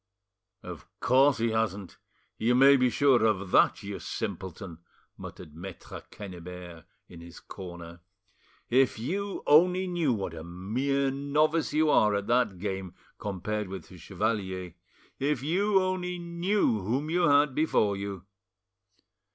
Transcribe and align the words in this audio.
"Of 0.63 0.87
course 0.99 1.37
he 1.37 1.51
hasn't, 1.51 1.99
you 2.39 2.55
may 2.55 2.75
be 2.75 2.89
sure 2.89 3.23
of 3.23 3.51
that, 3.51 3.83
you 3.83 3.99
simpleton!" 3.99 4.79
muttered 5.15 5.53
Maitre 5.55 6.01
Quennebert 6.09 6.85
in 7.07 7.21
his 7.21 7.39
corner. 7.39 7.99
"If 8.71 8.97
you 8.97 9.43
only 9.45 9.85
knew 9.85 10.11
what 10.11 10.33
a 10.33 10.43
mere 10.43 11.11
novice 11.11 11.71
you 11.71 11.91
are 11.91 12.15
at 12.15 12.25
that 12.25 12.57
game 12.57 12.95
compared 13.19 13.67
with 13.67 13.89
the 13.89 13.99
chevalier! 13.99 14.73
If 15.19 15.43
you 15.43 15.79
only 15.79 16.17
knew 16.17 16.81
whom 16.81 17.11
you 17.11 17.27
had 17.29 17.53
before 17.53 17.95
you!" 17.95 18.25